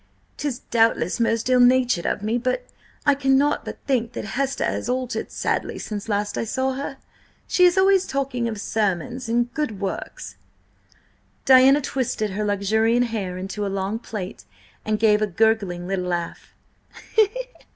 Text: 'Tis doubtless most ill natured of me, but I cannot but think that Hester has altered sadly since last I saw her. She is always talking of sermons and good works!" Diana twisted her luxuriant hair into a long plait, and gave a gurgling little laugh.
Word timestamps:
'Tis 0.37 0.57
doubtless 0.71 1.19
most 1.19 1.47
ill 1.47 1.59
natured 1.59 2.07
of 2.07 2.23
me, 2.23 2.35
but 2.35 2.65
I 3.05 3.13
cannot 3.13 3.63
but 3.63 3.77
think 3.85 4.13
that 4.13 4.25
Hester 4.33 4.63
has 4.65 4.89
altered 4.89 5.29
sadly 5.29 5.77
since 5.77 6.09
last 6.09 6.39
I 6.39 6.43
saw 6.43 6.71
her. 6.73 6.97
She 7.47 7.65
is 7.65 7.77
always 7.77 8.07
talking 8.07 8.47
of 8.47 8.59
sermons 8.59 9.29
and 9.29 9.53
good 9.53 9.79
works!" 9.79 10.37
Diana 11.45 11.81
twisted 11.81 12.31
her 12.31 12.43
luxuriant 12.43 13.09
hair 13.09 13.37
into 13.37 13.63
a 13.63 13.67
long 13.69 13.99
plait, 13.99 14.43
and 14.83 14.97
gave 14.97 15.21
a 15.21 15.27
gurgling 15.27 15.87
little 15.87 16.05
laugh. 16.07 16.55